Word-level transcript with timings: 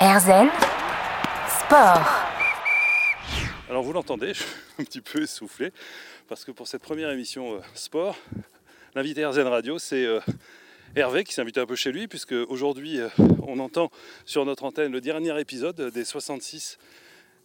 Erzen 0.00 0.48
Sport. 1.48 2.04
Alors 3.70 3.84
vous 3.84 3.92
l'entendez, 3.92 4.34
je 4.34 4.42
suis 4.42 4.48
un 4.80 4.84
petit 4.84 5.00
peu 5.00 5.22
essoufflé 5.22 5.72
parce 6.28 6.44
que 6.44 6.50
pour 6.50 6.66
cette 6.66 6.82
première 6.82 7.10
émission 7.10 7.54
euh, 7.54 7.60
sport, 7.74 8.16
l'invité 8.96 9.24
RZN 9.24 9.46
Radio, 9.46 9.78
c'est 9.78 10.04
euh, 10.04 10.18
Hervé 10.96 11.22
qui 11.22 11.32
s'est 11.32 11.42
invité 11.42 11.60
un 11.60 11.66
peu 11.66 11.76
chez 11.76 11.92
lui 11.92 12.08
puisque 12.08 12.32
aujourd'hui 12.32 12.98
euh, 12.98 13.08
on 13.46 13.60
entend 13.60 13.92
sur 14.24 14.44
notre 14.44 14.64
antenne 14.64 14.90
le 14.90 15.00
dernier 15.00 15.38
épisode 15.38 15.80
des 15.80 16.04
66 16.04 16.78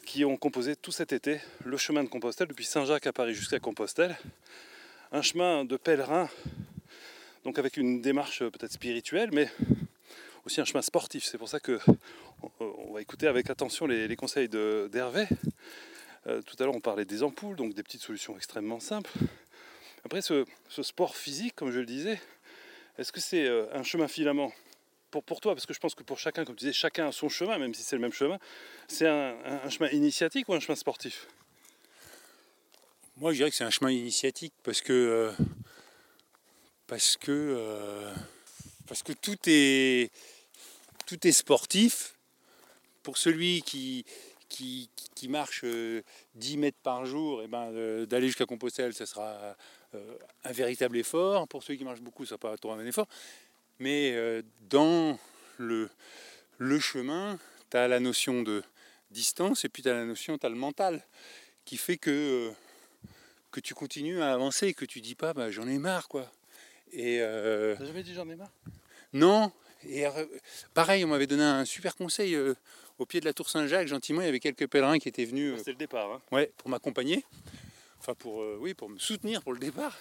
qui 0.07 0.25
ont 0.25 0.35
composé 0.35 0.75
tout 0.75 0.91
cet 0.91 1.13
été 1.13 1.39
le 1.63 1.77
chemin 1.77 2.03
de 2.03 2.09
Compostelle 2.09 2.47
depuis 2.47 2.65
Saint-Jacques 2.65 3.05
à 3.05 3.13
Paris 3.13 3.35
jusqu'à 3.35 3.59
Compostelle. 3.59 4.17
Un 5.11 5.21
chemin 5.21 5.65
de 5.65 5.77
pèlerin, 5.77 6.29
donc 7.43 7.59
avec 7.59 7.77
une 7.77 8.01
démarche 8.01 8.39
peut-être 8.39 8.73
spirituelle, 8.73 9.29
mais 9.33 9.49
aussi 10.45 10.61
un 10.61 10.65
chemin 10.65 10.81
sportif. 10.81 11.23
C'est 11.25 11.37
pour 11.37 11.49
ça 11.49 11.59
que 11.59 11.79
on 12.59 12.93
va 12.93 13.01
écouter 13.01 13.27
avec 13.27 13.49
attention 13.49 13.85
les, 13.85 14.15
conseils 14.15 14.49
d'Hervé. 14.49 15.27
Euh, 16.27 16.41
tout 16.41 16.55
à 16.59 16.65
l'heure, 16.65 16.75
on 16.75 16.81
parlait 16.81 17.05
des 17.05 17.23
ampoules, 17.23 17.55
donc 17.55 17.73
des 17.73 17.83
petites 17.83 18.01
solutions 18.01 18.35
extrêmement 18.35 18.79
simples. 18.79 19.11
Après, 20.05 20.21
ce, 20.21 20.45
sport 20.81 21.15
physique, 21.15 21.55
comme 21.55 21.71
je 21.71 21.79
le 21.79 21.85
disais, 21.85 22.19
est-ce 22.97 23.11
que 23.11 23.19
c'est 23.19 23.45
euh, 23.45 23.65
un 23.73 23.83
chemin 23.83 24.07
filament 24.07 24.51
pour, 25.11 25.23
pour 25.23 25.41
toi? 25.41 25.53
Parce 25.55 25.65
que 25.65 25.73
je 25.73 25.79
pense 25.79 25.95
que 25.95 26.03
pour 26.03 26.19
chacun, 26.19 26.45
comme 26.45 26.55
tu 26.55 26.65
disais, 26.65 26.73
chacun 26.73 27.07
a 27.07 27.11
son 27.11 27.29
chemin, 27.29 27.57
même 27.57 27.73
si 27.73 27.83
c'est 27.83 27.95
le 27.95 28.01
même 28.01 28.13
chemin. 28.13 28.37
C'est 28.87 29.07
un, 29.07 29.69
chemin 29.69 29.89
initiatique 29.91 30.47
ou 30.49 30.53
un 30.53 30.59
chemin 30.59 30.75
sportif? 30.75 31.27
Moi, 33.17 33.31
je 33.31 33.37
dirais 33.37 33.49
que 33.49 33.55
c'est 33.55 33.65
un 33.65 33.69
chemin 33.69 33.91
initiatique 33.91 34.53
parce 34.63 34.81
que. 34.81 34.93
Euh, 34.93 35.31
parce 36.87 37.17
que. 37.17 38.13
Parce 38.89 39.03
que 39.03 39.13
tout 39.13 39.37
est. 39.45 40.11
Tout 41.05 41.25
est 41.25 41.31
sportif. 41.31 42.15
Pour 43.03 43.17
celui 43.17 43.61
qui, 43.61 44.05
qui, 44.49 44.89
marche 45.29 45.63
10 45.63 45.67
euh, 45.67 46.57
mètres 46.57 46.77
par 46.83 47.05
jour, 47.05 47.41
et 47.41 47.45
eh 47.45 47.47
ben, 47.47 47.71
euh, 47.71 48.05
d'aller 48.05 48.27
jusqu'à 48.27 48.45
Compostelle, 48.45 48.93
ce 48.93 49.05
sera 49.05 49.55
euh, 49.95 50.17
un 50.43 50.51
véritable 50.51 50.97
effort. 50.97 51.47
Pour 51.47 51.63
ceux 51.63 51.75
qui 51.75 51.83
marchent 51.83 52.01
beaucoup, 52.01 52.25
ça 52.25 52.37
pas 52.37 52.57
trop 52.57 52.71
un 52.71 52.85
effort. 52.85 53.07
Mais 53.79 54.43
dans 54.69 55.17
le, 55.57 55.89
le 56.57 56.79
chemin, 56.79 57.39
tu 57.71 57.77
as 57.77 57.87
la 57.87 58.01
notion 58.01 58.43
de 58.43 58.61
distance 59.09 59.63
et 59.63 59.69
puis 59.69 59.81
tu 59.81 59.89
as 59.89 59.93
la 59.93 60.05
notion, 60.05 60.37
tu 60.37 60.45
as 60.45 60.49
le 60.49 60.55
mental 60.55 61.01
qui 61.63 61.77
fait 61.77 61.97
que, 61.97 62.51
que 63.51 63.61
tu 63.61 63.73
continues 63.73 64.21
à 64.21 64.33
avancer, 64.33 64.73
que 64.73 64.85
tu 64.85 64.99
dis 64.99 65.15
pas 65.15 65.33
bah, 65.33 65.49
j'en 65.49 65.67
ai 65.67 65.77
marre 65.77 66.09
quoi. 66.09 66.29
Et 66.91 67.19
T'as 67.19 67.85
jamais 67.85 68.03
dit 68.03 68.13
j'en 68.13 68.29
ai 68.29 68.35
marre? 68.35 68.51
Non. 69.13 69.51
Et 69.87 70.05
pareil, 70.73 71.05
on 71.05 71.07
m'avait 71.07 71.27
donné 71.27 71.43
un 71.43 71.65
super 71.65 71.95
conseil 71.95 72.37
au 72.99 73.05
pied 73.05 73.21
de 73.21 73.25
la 73.25 73.33
tour 73.33 73.49
Saint-Jacques, 73.49 73.87
gentiment, 73.87 74.21
il 74.21 74.25
y 74.25 74.27
avait 74.27 74.41
quelques 74.41 74.67
pèlerins 74.67 74.99
qui 74.99 75.07
étaient 75.07 75.25
venus. 75.25 75.57
C'était 75.57 75.71
le 75.71 75.77
départ. 75.77 76.11
Hein. 76.11 76.21
Ouais, 76.31 76.51
pour 76.57 76.69
m'accompagner. 76.69 77.25
Enfin, 77.99 78.13
pour, 78.13 78.41
euh, 78.41 78.57
oui, 78.59 78.73
pour 78.73 78.89
me 78.89 78.99
soutenir 78.99 79.41
pour 79.41 79.53
le 79.53 79.59
départ. 79.59 79.97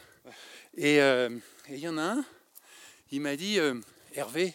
Euh, 0.78 1.30
et 1.68 1.74
il 1.74 1.78
y 1.78 1.88
en 1.88 1.96
a 1.96 2.02
un, 2.02 2.24
il 3.10 3.20
m'a 3.20 3.36
dit 3.36 3.58
euh, 3.58 3.80
Hervé, 4.14 4.54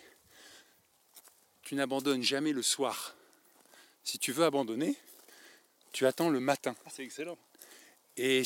tu 1.63 1.75
n'abandonnes 1.75 2.21
jamais 2.21 2.51
le 2.51 2.61
soir. 2.61 3.15
Si 4.03 4.19
tu 4.19 4.33
veux 4.33 4.43
abandonner, 4.43 4.95
tu 5.93 6.05
attends 6.05 6.29
le 6.29 6.39
matin. 6.39 6.75
Ah, 6.85 6.89
c'est 6.93 7.03
excellent. 7.03 7.37
Et 8.17 8.43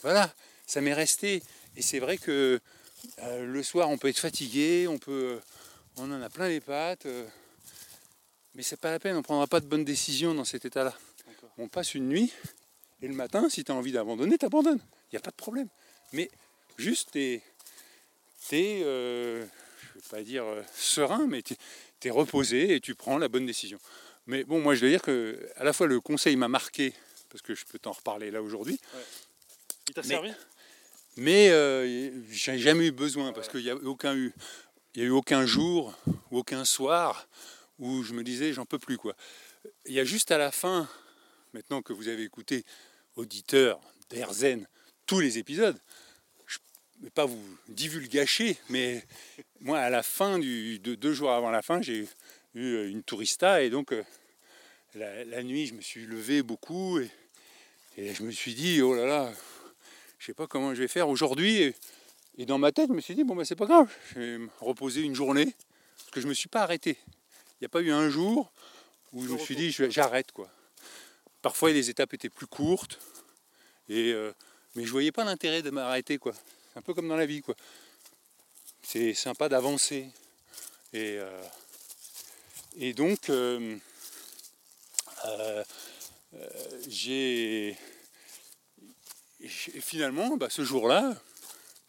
voilà, 0.00 0.34
ça 0.66 0.80
m'est 0.80 0.94
resté. 0.94 1.42
Et 1.76 1.82
c'est 1.82 1.98
vrai 1.98 2.16
que 2.16 2.60
le 3.40 3.62
soir, 3.62 3.88
on 3.90 3.98
peut 3.98 4.08
être 4.08 4.18
fatigué, 4.18 4.86
on 4.88 4.98
peut, 4.98 5.40
on 5.96 6.10
en 6.10 6.22
a 6.22 6.30
plein 6.30 6.48
les 6.48 6.60
pattes. 6.60 7.06
Mais 8.54 8.62
c'est 8.62 8.78
pas 8.78 8.90
la 8.90 8.98
peine, 8.98 9.14
on 9.14 9.18
ne 9.18 9.22
prendra 9.22 9.46
pas 9.46 9.60
de 9.60 9.66
bonnes 9.66 9.84
décisions 9.84 10.34
dans 10.34 10.44
cet 10.44 10.64
état-là. 10.64 10.94
On 11.58 11.68
passe 11.68 11.94
une 11.94 12.08
nuit, 12.08 12.32
et 13.02 13.08
le 13.08 13.14
matin, 13.14 13.48
si 13.50 13.64
tu 13.64 13.72
as 13.72 13.74
envie 13.74 13.92
d'abandonner, 13.92 14.38
tu 14.38 14.46
abandonnes. 14.46 14.80
Il 15.12 15.14
n'y 15.14 15.18
a 15.18 15.20
pas 15.20 15.30
de 15.30 15.36
problème. 15.36 15.68
Mais 16.12 16.30
juste, 16.78 17.10
tu 17.12 17.20
es, 17.20 17.42
euh, 18.52 19.40
je 19.40 19.88
ne 19.88 19.94
vais 19.94 20.08
pas 20.10 20.22
dire 20.22 20.44
euh, 20.44 20.62
serein, 20.74 21.26
mais 21.26 21.42
tu 21.42 21.54
es, 22.04 22.10
reposé 22.10 22.74
et 22.74 22.80
tu 22.80 22.94
prends 22.94 23.18
la 23.18 23.28
bonne 23.28 23.46
décision. 23.46 23.78
Mais 24.26 24.44
bon, 24.44 24.60
moi 24.60 24.74
je 24.74 24.80
dois 24.80 24.88
dire 24.90 25.02
que 25.02 25.38
à 25.56 25.64
la 25.64 25.72
fois 25.72 25.86
le 25.86 26.00
conseil 26.00 26.36
m'a 26.36 26.48
marqué, 26.48 26.92
parce 27.30 27.42
que 27.42 27.54
je 27.54 27.64
peux 27.64 27.78
t'en 27.78 27.92
reparler 27.92 28.30
là 28.30 28.42
aujourd'hui. 28.42 28.78
Il 29.88 29.94
t'a 29.94 30.02
servi? 30.02 30.30
Mais 31.16 31.50
euh, 31.50 32.10
j'ai 32.30 32.58
jamais 32.58 32.86
eu 32.86 32.92
besoin, 32.92 33.32
parce 33.32 33.48
qu'il 33.48 33.62
n'y 33.62 33.70
a, 33.70 33.74
y 33.74 35.00
a 35.00 35.04
eu 35.04 35.10
aucun 35.10 35.46
jour 35.46 35.94
ou 36.30 36.38
aucun 36.38 36.64
soir 36.64 37.28
où 37.78 38.02
je 38.02 38.12
me 38.12 38.22
disais 38.22 38.52
j'en 38.52 38.66
peux 38.66 38.78
plus 38.78 38.98
quoi. 38.98 39.14
Il 39.86 39.92
y 39.94 40.00
a 40.00 40.04
juste 40.04 40.30
à 40.30 40.38
la 40.38 40.50
fin, 40.50 40.88
maintenant 41.52 41.82
que 41.82 41.92
vous 41.92 42.08
avez 42.08 42.22
écouté 42.22 42.64
auditeur 43.16 43.80
d'Erzen 44.10 44.66
tous 45.06 45.20
les 45.20 45.38
épisodes, 45.38 45.78
je 46.46 46.58
ne 46.98 47.04
vais 47.04 47.10
pas 47.10 47.26
vous 47.26 47.42
divulgacher, 47.68 48.56
mais 48.68 49.04
moi 49.60 49.78
à 49.78 49.90
la 49.90 50.02
fin 50.02 50.38
de, 50.38 50.94
deux 50.94 51.12
jours 51.12 51.32
avant 51.32 51.50
la 51.50 51.62
fin, 51.62 51.82
j'ai 51.82 52.06
eu 52.54 52.88
une 52.88 53.02
tourista 53.02 53.62
et 53.62 53.70
donc 53.70 53.92
euh, 53.92 54.02
la, 54.94 55.42
nuit 55.42 55.66
je 55.66 55.74
me 55.74 55.80
suis 55.80 56.06
levé 56.06 56.42
beaucoup 56.42 56.98
et, 56.98 57.10
je 57.96 58.22
me 58.22 58.30
suis 58.30 58.54
dit 58.54 58.82
oh 58.82 58.94
là 58.94 59.06
là, 59.06 59.32
je 60.24 60.28
sais 60.28 60.34
pas 60.34 60.46
comment 60.46 60.74
je 60.74 60.80
vais 60.80 60.88
faire 60.88 61.10
aujourd'hui. 61.10 61.74
Et, 62.38 62.46
dans 62.46 62.56
ma 62.56 62.72
tête, 62.72 62.88
je 62.88 62.94
me 62.94 63.02
suis 63.02 63.14
dit 63.14 63.24
bon 63.24 63.36
ben 63.36 63.44
c'est 63.44 63.56
pas 63.56 63.66
grave, 63.66 63.92
je 64.14 64.20
vais 64.20 64.38
me 64.38 64.48
reposer 64.58 65.02
une 65.02 65.14
journée 65.14 65.54
parce 65.98 66.10
que 66.12 66.20
je 66.22 66.26
me 66.26 66.32
suis 66.32 66.48
pas 66.48 66.62
arrêté. 66.62 66.96
Il 67.06 67.56
n'y 67.60 67.66
a 67.66 67.68
pas 67.68 67.82
eu 67.82 67.92
un 67.92 68.08
jour 68.08 68.50
où 69.12 69.22
je 69.22 69.28
me 69.28 69.36
suis 69.36 69.54
dit 69.54 69.70
j'arrête 69.70 70.32
quoi. 70.32 70.48
Parfois 71.42 71.72
les 71.72 71.90
étapes 71.90 72.14
étaient 72.14 72.30
plus 72.30 72.46
courtes, 72.46 72.98
et, 73.90 74.12
euh, 74.14 74.32
mais 74.76 74.86
je 74.86 74.90
voyais 74.90 75.12
pas 75.12 75.24
l'intérêt 75.24 75.60
de 75.60 75.68
m'arrêter 75.68 76.16
quoi. 76.16 76.32
C'est 76.72 76.78
un 76.78 76.82
peu 76.82 76.94
comme 76.94 77.06
dans 77.08 77.16
la 77.16 77.26
vie 77.26 77.42
quoi. 77.42 77.54
C'est 78.80 79.12
sympa 79.12 79.50
d'avancer. 79.50 80.08
Et, 80.94 81.18
euh, 81.18 81.42
et 82.78 82.94
donc 82.94 83.28
euh, 83.28 83.76
j'ai 86.88 87.76
finalement 89.48 90.36
bah, 90.36 90.48
ce 90.50 90.64
jour-là, 90.64 91.14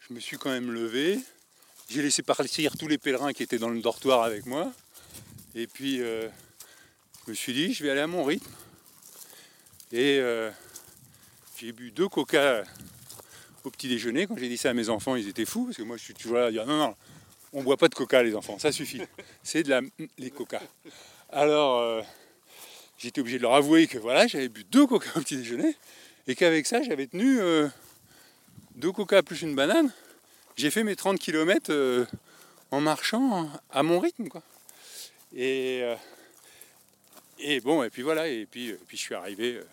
je 0.08 0.14
me 0.14 0.20
suis 0.20 0.36
quand 0.36 0.50
même 0.50 0.70
levé. 0.70 1.18
J'ai 1.88 2.02
laissé 2.02 2.22
partir 2.22 2.76
tous 2.76 2.88
les 2.88 2.98
pèlerins 2.98 3.32
qui 3.32 3.42
étaient 3.42 3.58
dans 3.58 3.68
le 3.68 3.80
dortoir 3.80 4.22
avec 4.22 4.46
moi. 4.46 4.72
Et 5.54 5.66
puis, 5.66 6.00
euh, 6.00 6.28
je 7.24 7.30
me 7.30 7.34
suis 7.34 7.52
dit, 7.52 7.72
je 7.72 7.82
vais 7.82 7.90
aller 7.90 8.00
à 8.00 8.06
mon 8.06 8.24
rythme. 8.24 8.50
Et 9.92 10.18
euh, 10.20 10.50
j'ai 11.58 11.72
bu 11.72 11.90
deux 11.90 12.08
coca 12.08 12.64
au 13.64 13.70
petit 13.70 13.88
déjeuner. 13.88 14.26
Quand 14.26 14.36
j'ai 14.36 14.48
dit 14.48 14.58
ça 14.58 14.70
à 14.70 14.74
mes 14.74 14.88
enfants, 14.88 15.16
ils 15.16 15.28
étaient 15.28 15.44
fous, 15.44 15.64
parce 15.64 15.76
que 15.76 15.82
moi, 15.82 15.96
je 15.96 16.02
suis 16.02 16.14
toujours 16.14 16.36
là 16.36 16.46
à 16.46 16.50
dire, 16.50 16.66
non, 16.66 16.76
non, 16.76 16.94
on 17.52 17.60
ne 17.60 17.64
boit 17.64 17.76
pas 17.76 17.88
de 17.88 17.94
coca, 17.94 18.22
les 18.22 18.34
enfants, 18.34 18.58
ça 18.58 18.72
suffit. 18.72 19.00
C'est 19.42 19.62
de 19.62 19.70
la 19.70 19.80
les 20.18 20.30
coca. 20.30 20.60
Alors, 21.30 21.78
euh, 21.78 22.02
j'étais 22.98 23.20
obligé 23.20 23.38
de 23.38 23.42
leur 23.42 23.54
avouer 23.54 23.86
que 23.86 23.98
voilà, 23.98 24.26
j'avais 24.26 24.48
bu 24.48 24.64
deux 24.64 24.86
coca 24.86 25.08
au 25.16 25.20
petit 25.20 25.36
déjeuner, 25.36 25.74
et 26.26 26.34
qu'avec 26.34 26.66
ça, 26.66 26.82
j'avais 26.82 27.06
tenu 27.06 27.38
deux 28.74 28.92
coca 28.92 29.22
plus 29.22 29.42
une 29.42 29.54
banane. 29.54 29.90
J'ai 30.56 30.70
fait 30.70 30.84
mes 30.84 30.96
30 30.96 31.18
km 31.18 32.06
en 32.70 32.80
marchant 32.80 33.48
à 33.70 33.82
mon 33.82 33.98
rythme, 34.00 34.28
quoi. 34.28 34.42
Et, 35.34 35.82
euh, 35.82 37.60
bon, 37.62 37.82
et 37.82 37.90
puis 37.90 38.02
voilà, 38.02 38.28
et 38.28 38.46
puis, 38.46 38.70
euh, 38.70 38.78
puis 38.86 38.96
je 38.96 39.02
suis 39.02 39.14
arrivé 39.14 39.56
euh, 39.56 39.66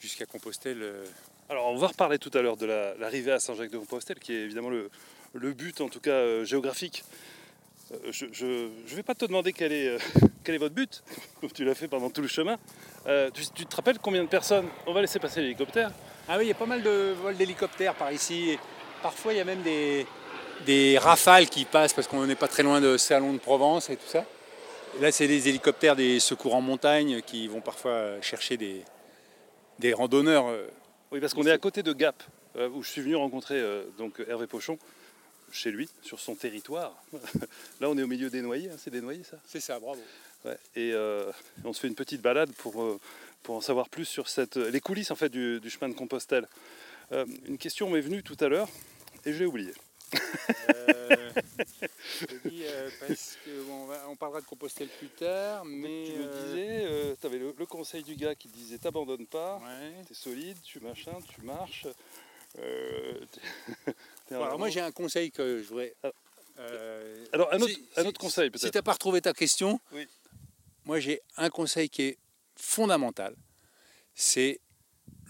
jusqu'à 0.00 0.26
Compostelle. 0.26 0.84
Alors 1.48 1.68
on 1.68 1.76
va 1.76 1.88
reparler 1.88 2.18
tout 2.18 2.30
à 2.34 2.42
l'heure 2.42 2.56
de 2.56 2.66
l'arrivée 2.66 3.32
à 3.32 3.40
Saint-Jacques-de-Compostelle, 3.40 4.18
qui 4.18 4.32
est 4.32 4.40
évidemment 4.40 4.70
le, 4.70 4.90
le, 5.34 5.52
but, 5.52 5.80
en 5.80 5.88
tout 5.88 6.00
cas 6.00 6.44
géographique. 6.44 7.04
Je 8.10 8.26
ne 8.44 8.96
vais 8.96 9.02
pas 9.02 9.14
te 9.14 9.24
demander 9.24 9.52
quel 9.52 9.72
est, 9.72 9.96
quel 10.44 10.54
est 10.54 10.58
votre 10.58 10.74
but, 10.74 11.02
tu 11.54 11.64
l'as 11.64 11.74
fait 11.74 11.88
pendant 11.88 12.10
tout 12.10 12.22
le 12.22 12.28
chemin. 12.28 12.58
Tu, 13.06 13.42
tu, 13.54 13.66
te 13.66 13.76
rappelles 13.76 13.98
combien 13.98 14.22
de 14.22 14.28
personnes 14.28 14.68
On 14.86 14.92
va 14.92 15.00
laisser 15.00 15.18
passer 15.18 15.40
l'hélicoptère? 15.40 15.90
Ah 16.28 16.36
oui, 16.38 16.44
il 16.44 16.48
y 16.48 16.52
a 16.52 16.54
pas 16.54 16.66
mal 16.66 16.82
de 16.82 17.14
vols 17.20 17.36
d'hélicoptères 17.36 17.94
par 17.94 18.12
ici. 18.12 18.56
Parfois, 19.02 19.32
il 19.32 19.38
y 19.38 19.40
a 19.40 19.44
même 19.44 19.62
des, 19.62 20.06
des 20.64 20.98
rafales 20.98 21.48
qui 21.48 21.64
passent 21.64 21.92
parce 21.92 22.06
qu'on 22.06 22.26
n'est 22.26 22.36
pas 22.36 22.48
très 22.48 22.62
loin 22.62 22.80
de 22.80 22.96
Salon 22.96 23.32
de 23.32 23.38
Provence 23.38 23.90
et 23.90 23.96
tout 23.96 24.06
ça. 24.06 24.24
Là, 25.00 25.10
c'est 25.10 25.26
des 25.26 25.48
hélicoptères 25.48 25.96
des 25.96 26.20
secours 26.20 26.54
en 26.54 26.60
montagne 26.60 27.22
qui 27.22 27.48
vont 27.48 27.60
parfois 27.60 28.20
chercher 28.20 28.56
des, 28.56 28.84
des 29.78 29.92
randonneurs. 29.92 30.48
Euh, 30.48 30.66
oui, 31.10 31.20
parce 31.20 31.34
qu'on 31.34 31.46
est 31.46 31.50
à 31.50 31.58
côté 31.58 31.82
de 31.82 31.92
Gap, 31.92 32.22
euh, 32.56 32.68
où 32.68 32.82
je 32.82 32.90
suis 32.90 33.00
venu 33.00 33.16
rencontrer 33.16 33.58
euh, 33.58 33.84
donc 33.98 34.22
Hervé 34.28 34.46
Pochon, 34.46 34.78
chez 35.52 35.70
lui, 35.70 35.88
sur 36.02 36.18
son 36.18 36.34
territoire. 36.34 36.94
Là, 37.80 37.88
on 37.88 37.96
est 37.96 38.02
au 38.02 38.06
milieu 38.06 38.30
des 38.30 38.42
noyers, 38.42 38.70
hein, 38.70 38.76
c'est 38.78 38.90
des 38.90 39.00
noyers, 39.00 39.24
ça? 39.24 39.36
C'est 39.46 39.60
ça, 39.60 39.78
bravo. 39.78 40.00
et 40.74 40.92
on 41.64 41.72
se 41.72 41.80
fait 41.80 41.88
une 41.88 41.94
petite 41.94 42.20
balade 42.22 42.50
pour, 42.52 43.00
pour 43.42 43.56
en 43.56 43.60
savoir 43.60 43.88
plus 43.88 44.04
sur 44.06 44.28
cette, 44.28 44.56
les 44.56 44.80
coulisses 44.80 45.10
en 45.10 45.16
fait, 45.16 45.28
du, 45.28 45.60
chemin 45.70 45.88
de 45.88 45.94
Compostelle. 45.94 46.48
une 47.46 47.58
question 47.58 47.88
m'est 47.90 48.00
venue 48.00 48.22
tout 48.22 48.36
à 48.40 48.48
l'heure, 48.48 48.68
et 49.24 49.32
je 49.32 49.38
l'ai 49.38 49.46
oubliée. 49.46 49.74
Euh, 50.68 51.30
je 52.20 52.48
dis, 52.48 52.64
euh, 52.64 52.90
parce 53.00 53.38
que 53.44 53.62
bon, 53.64 53.84
on, 53.84 53.86
va- 53.86 54.04
on 54.08 54.16
parlera 54.16 54.40
de 54.40 54.46
Compostelle 54.46 54.88
plus 54.98 55.08
tard, 55.08 55.64
mais. 55.64 56.04
tu 56.06 56.12
me 56.18 56.24
euh, 56.26 56.44
disais, 56.46 57.16
tu 57.20 57.26
avais 57.26 57.38
le, 57.38 57.54
le 57.56 57.66
conseil 57.66 58.02
du 58.02 58.14
gars 58.14 58.34
qui 58.34 58.48
disait 58.48 58.78
t'abandonnes 58.78 59.26
pas, 59.26 59.56
ouais. 59.56 60.04
t'es 60.06 60.14
solide, 60.14 60.56
tu 60.62 60.80
machin, 60.80 61.12
tu 61.34 61.42
marches. 61.42 61.86
Euh, 62.58 63.14
alors 64.30 64.58
moi 64.58 64.68
j'ai 64.70 64.80
un 64.80 64.90
conseil 64.92 65.30
que 65.30 65.62
je 65.62 65.68
voudrais. 65.68 65.94
Alors- 66.02 66.14
euh, 66.58 67.24
Alors, 67.32 67.52
un 67.52 67.56
autre, 67.60 67.68
si- 67.72 67.84
un 67.96 68.02
si- 68.02 68.08
autre 68.08 68.20
conseil 68.20 68.46
Si 68.46 68.50
peut-être. 68.50 68.72
tu 68.72 68.78
n'as 68.78 68.82
pas 68.82 68.92
retrouvé 68.92 69.20
ta 69.20 69.32
question, 69.32 69.80
Oui. 69.92 70.06
moi 70.84 71.00
j'ai 71.00 71.20
un 71.36 71.48
conseil 71.50 71.88
qui 71.88 72.02
est 72.02 72.18
fondamental, 72.56 73.34
c'est 74.14 74.60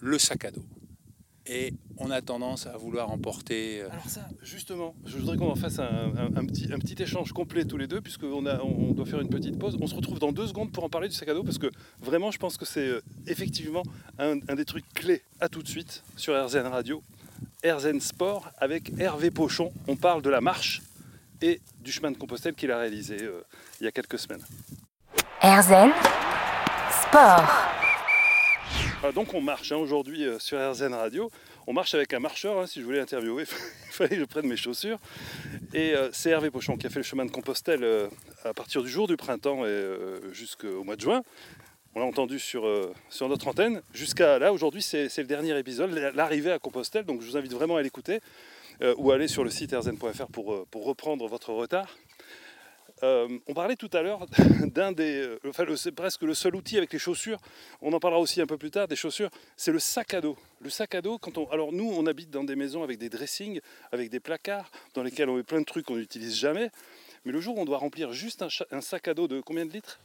le 0.00 0.18
sac 0.18 0.44
à 0.44 0.50
dos. 0.50 0.64
Et 1.46 1.72
on 1.96 2.12
a 2.12 2.22
tendance 2.22 2.66
à 2.68 2.76
vouloir 2.76 3.10
emporter. 3.10 3.82
euh, 3.82 3.90
Alors 3.90 4.08
ça, 4.08 4.28
justement, 4.42 4.94
je 5.04 5.18
voudrais 5.18 5.36
qu'on 5.36 5.50
en 5.50 5.56
fasse 5.56 5.80
un, 5.80 6.12
un- 6.16 6.36
un 6.36 6.46
petit, 6.46 6.72
un 6.72 6.78
petit 6.78 7.02
échange 7.02 7.32
complet 7.32 7.64
tous 7.64 7.76
les 7.76 7.88
deux, 7.88 8.00
puisqu'on 8.00 8.46
a, 8.46 8.60
on 8.62 8.92
doit 8.92 9.06
faire 9.06 9.20
une 9.20 9.28
petite 9.28 9.58
pause. 9.58 9.76
On 9.80 9.88
se 9.88 9.94
retrouve 9.96 10.20
dans 10.20 10.30
deux 10.30 10.46
secondes 10.46 10.70
pour 10.70 10.84
en 10.84 10.88
parler 10.88 11.08
du 11.08 11.14
sac 11.16 11.28
à 11.28 11.34
dos, 11.34 11.42
parce 11.42 11.58
que 11.58 11.66
vraiment, 12.00 12.30
je 12.30 12.38
pense 12.38 12.56
que 12.56 12.64
c'est 12.64 12.86
euh, 12.86 13.00
effectivement 13.26 13.82
un, 14.20 14.38
un 14.48 14.54
des 14.54 14.64
trucs 14.64 14.88
clés 14.94 15.22
à 15.40 15.48
tout 15.48 15.64
de 15.64 15.68
suite 15.68 16.04
sur 16.16 16.32
RZN 16.34 16.66
Radio, 16.68 17.02
RZN 17.64 18.00
Sport, 18.00 18.50
avec 18.58 18.90
Hervé 18.98 19.30
Pochon. 19.30 19.72
On 19.86 19.94
parle 19.94 20.20
de 20.20 20.30
la 20.30 20.40
marche 20.40 20.82
et 21.40 21.60
du 21.80 21.92
chemin 21.92 22.10
de 22.10 22.16
Compostelle 22.16 22.54
qu'il 22.54 22.72
a 22.72 22.78
réalisé 22.78 23.18
euh, 23.22 23.42
il 23.80 23.84
y 23.84 23.86
a 23.86 23.92
quelques 23.92 24.18
semaines. 24.18 24.44
RZN 25.40 25.92
Sport. 26.90 27.50
Ah, 29.04 29.12
donc 29.14 29.34
on 29.34 29.40
marche 29.40 29.70
hein, 29.70 29.76
aujourd'hui 29.76 30.24
euh, 30.24 30.40
sur 30.40 30.58
RZN 30.58 30.94
Radio. 30.94 31.30
On 31.68 31.72
marche 31.72 31.94
avec 31.94 32.12
un 32.14 32.18
marcheur, 32.18 32.58
hein, 32.58 32.66
si 32.66 32.80
je 32.80 32.84
voulais 32.84 33.00
interviewer, 33.00 33.44
il 33.86 33.92
fallait 33.92 34.16
que 34.16 34.20
je 34.20 34.24
prenne 34.24 34.48
mes 34.48 34.56
chaussures. 34.56 34.98
Et 35.72 35.94
euh, 35.94 36.10
c'est 36.12 36.30
Hervé 36.30 36.50
Pochon 36.50 36.76
qui 36.76 36.88
a 36.88 36.90
fait 36.90 36.98
le 36.98 37.04
chemin 37.04 37.24
de 37.24 37.30
Compostelle 37.30 37.86
à 38.44 38.52
partir 38.54 38.82
du 38.82 38.88
jour 38.88 39.06
du 39.06 39.16
printemps 39.16 39.64
et 39.64 39.96
jusqu'au 40.32 40.82
mois 40.82 40.96
de 40.96 41.00
juin. 41.00 41.22
On 41.94 42.00
l'a 42.00 42.06
entendu 42.06 42.38
sur, 42.38 42.66
euh, 42.66 42.94
sur 43.10 43.28
notre 43.28 43.48
antenne. 43.48 43.82
Jusqu'à 43.92 44.38
là, 44.38 44.54
aujourd'hui, 44.54 44.80
c'est 44.80 45.14
le 45.18 45.24
dernier 45.24 45.58
épisode, 45.58 45.90
l'arrivée 46.14 46.50
à 46.50 46.58
Compostelle. 46.58 47.04
Donc 47.04 47.20
je 47.20 47.26
vous 47.26 47.36
invite 47.36 47.52
vraiment 47.52 47.76
à 47.76 47.82
l'écouter 47.82 48.20
euh, 48.80 48.94
ou 48.96 49.10
à 49.10 49.16
aller 49.16 49.28
sur 49.28 49.44
le 49.44 49.50
site 49.50 49.74
rzn.fr 49.74 50.26
pour, 50.28 50.54
euh, 50.54 50.66
pour 50.70 50.86
reprendre 50.86 51.28
votre 51.28 51.52
retard. 51.52 51.98
On 53.02 53.52
parlait 53.52 53.74
tout 53.74 53.90
à 53.94 54.00
l'heure 54.00 54.26
d'un 54.62 54.92
des. 54.92 55.36
Enfin, 55.44 55.64
c'est 55.74 55.90
presque 55.90 56.22
le 56.22 56.34
seul 56.34 56.54
outil 56.54 56.78
avec 56.78 56.92
les 56.92 57.00
chaussures. 57.00 57.40
On 57.80 57.92
en 57.92 57.98
parlera 57.98 58.20
aussi 58.20 58.40
un 58.40 58.46
peu 58.46 58.56
plus 58.56 58.70
tard 58.70 58.86
des 58.86 58.94
chaussures. 58.94 59.28
C'est 59.56 59.72
le 59.72 59.80
sac 59.80 60.14
à 60.14 60.20
dos. 60.20 60.36
Le 60.60 60.70
sac 60.70 60.94
à 60.94 61.02
dos, 61.02 61.18
quand 61.18 61.36
on. 61.36 61.50
Alors, 61.50 61.72
nous, 61.72 61.92
on 61.92 62.06
habite 62.06 62.30
dans 62.30 62.44
des 62.44 62.54
maisons 62.54 62.84
avec 62.84 62.98
des 62.98 63.08
dressings, 63.08 63.60
avec 63.90 64.08
des 64.08 64.20
placards, 64.20 64.70
dans 64.94 65.02
lesquels 65.02 65.28
on 65.28 65.34
met 65.34 65.42
plein 65.42 65.58
de 65.58 65.64
trucs 65.64 65.86
qu'on 65.86 65.96
n'utilise 65.96 66.36
jamais. 66.36 66.70
Mais 67.24 67.32
le 67.32 67.40
jour 67.40 67.58
où 67.58 67.60
on 67.60 67.64
doit 67.64 67.78
remplir 67.78 68.12
juste 68.12 68.40
un, 68.42 68.48
un 68.70 68.80
sac 68.80 69.08
à 69.08 69.14
dos 69.14 69.26
de 69.26 69.40
combien 69.40 69.66
de 69.66 69.72
litres? 69.72 69.98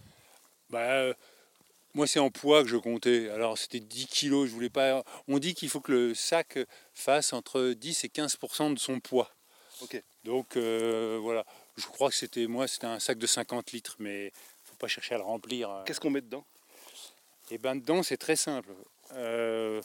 Bah, 0.72 1.13
moi, 1.98 2.06
c'est 2.06 2.20
en 2.20 2.30
poids 2.30 2.62
que 2.64 2.70
je 2.70 2.78
comptais. 2.78 3.28
Alors, 3.32 3.58
c'était 3.58 3.80
10 3.80 4.06
kilos. 4.08 4.48
Je 4.48 4.54
voulais 4.54 4.70
pas. 4.70 5.04
On 5.28 5.40
dit 5.40 5.56
qu'il 5.56 5.68
faut 5.68 5.82
que 5.82 5.92
le 5.92 6.14
sac 6.14 6.60
fasse 6.94 7.34
entre 7.34 7.74
10 7.74 8.04
et 8.04 8.08
15% 8.08 8.74
de 8.74 8.80
son 8.80 9.00
poids. 9.00 9.32
Ok. 9.82 10.02
Donc, 10.24 10.56
euh, 10.58 11.18
voilà. 11.22 11.44
Je 11.76 11.86
crois 11.88 12.10
que 12.10 12.16
c'était 12.16 12.46
moi, 12.48 12.68
c'était 12.68 12.86
un 12.86 13.00
sac 13.00 13.18
de 13.18 13.26
50 13.28 13.72
litres, 13.72 13.96
mais 14.00 14.32
faut 14.64 14.76
pas 14.76 14.88
chercher 14.88 15.16
à 15.16 15.18
le 15.18 15.24
remplir. 15.24 15.84
Qu'est-ce 15.86 16.00
qu'on 16.00 16.10
met 16.12 16.22
dedans? 16.22 16.46
Et 17.50 17.58
ben 17.58 17.76
dedans, 17.76 18.04
c'est 18.04 18.18
très 18.18 18.36
simple. 18.36 18.70
Euh, 19.14 19.82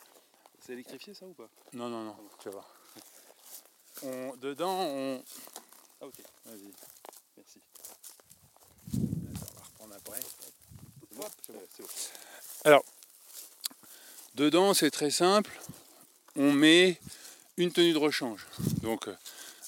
C'est 0.61 0.73
électrifié 0.75 1.15
ça 1.15 1.25
ou 1.27 1.33
pas? 1.33 1.49
Non, 1.73 1.89
non, 1.89 2.03
non. 2.05 2.17
Tu 2.41 2.49
vas 2.49 2.53
voir. 2.53 2.75
On- 4.03 4.37
dedans, 4.37 4.81
on. 4.81 5.23
Ah, 6.01 6.07
ok. 6.07 6.15
Vas-y. 6.47 6.73
Merci. 7.37 7.61
On 8.95 8.99
va 8.99 9.65
reprendre 9.65 9.95
après. 9.95 10.21
Bon. 12.65 12.83
Dedans, 14.35 14.73
c'est 14.75 14.91
très 14.91 15.11
simple. 15.11 15.51
On 16.37 16.53
met 16.53 16.99
une 17.57 17.73
tenue 17.73 17.93
de 17.93 17.99
rechange. 17.99 18.47
Donc, 18.83 19.09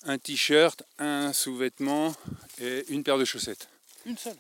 un 0.05 0.19
t-shirt, 0.19 0.83
un 0.99 1.33
sous-vêtement 1.33 2.15
et 2.61 2.85
une 2.89 3.05
paire 3.05 3.19
de 3.19 3.25
chaussettes. 3.25 3.69
Une 4.07 4.17
seule 4.17 4.37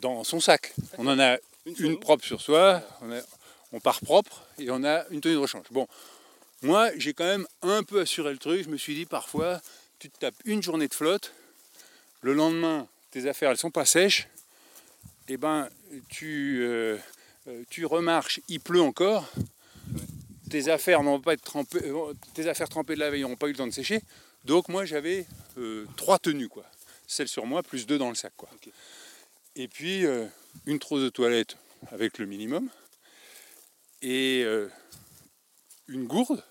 Dans 0.00 0.22
son 0.24 0.40
sac. 0.40 0.74
On 0.98 1.06
en 1.06 1.18
a 1.18 1.38
Une, 1.78 1.98
propre 1.98 2.24
sur 2.24 2.40
soi, 2.40 2.82
on, 3.02 3.12
a- 3.12 3.22
on 3.72 3.80
part 3.80 4.00
propre 4.00 4.42
et 4.58 4.70
on 4.70 4.82
a 4.84 5.04
une 5.10 5.20
tenue 5.20 5.34
de 5.34 5.38
rechange. 5.38 5.66
Bon, 5.70 5.86
moi 6.62 6.90
j'ai 6.96 7.12
quand 7.14 7.24
même 7.26 7.46
un 7.62 7.82
peu 7.82 8.00
assuré 8.00 8.32
le 8.32 8.38
truc. 8.38 8.64
Je 8.64 8.68
me 8.70 8.76
suis 8.78 8.94
dit 8.94 9.06
parfois, 9.06 9.60
tu 9.98 10.08
te 10.10 10.18
tapes 10.18 10.34
une 10.44 10.62
journée 10.62 10.88
de 10.88 10.94
flotte, 10.94 11.32
le 12.22 12.32
lendemain 12.32 12.86
tes 13.10 13.28
affaires 13.28 13.50
elles 13.50 13.56
sont 13.58 13.70
pas 13.70 13.84
sèches, 13.84 14.28
et 15.30 15.36
ben 15.36 15.68
tu, 16.08 16.58
euh, 16.62 16.98
euh, 17.46 17.62
tu 17.70 17.86
remarches, 17.86 18.40
il 18.48 18.58
pleut 18.58 18.82
encore, 18.82 19.32
tes 20.50 20.68
affaires 20.68 21.04
n'ont 21.04 21.20
pas 21.20 21.34
être 21.34 21.44
trempées, 21.44 21.84
euh, 21.84 22.14
tes 22.34 22.48
affaires 22.48 22.68
trempées 22.68 22.96
de 22.96 22.98
la 22.98 23.10
veille 23.10 23.22
n'ont 23.22 23.36
pas 23.36 23.46
eu 23.46 23.52
le 23.52 23.56
temps 23.56 23.68
de 23.68 23.72
sécher. 23.72 24.02
Donc 24.44 24.68
moi 24.68 24.84
j'avais 24.84 25.26
euh, 25.56 25.86
trois 25.96 26.18
tenues 26.18 26.48
quoi, 26.48 26.64
celle 27.06 27.28
sur 27.28 27.46
moi 27.46 27.62
plus 27.62 27.86
deux 27.86 27.96
dans 27.96 28.08
le 28.08 28.16
sac 28.16 28.32
quoi. 28.36 28.50
Et 29.54 29.68
puis 29.68 30.04
euh, 30.04 30.26
une 30.66 30.80
trousse 30.80 31.02
de 31.02 31.10
toilette 31.10 31.56
avec 31.92 32.18
le 32.18 32.26
minimum 32.26 32.68
et 34.02 34.42
euh, 34.44 34.68
une 35.86 36.08
gourde. 36.08 36.42